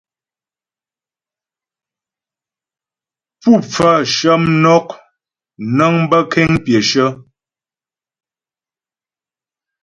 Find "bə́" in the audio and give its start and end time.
6.09-6.21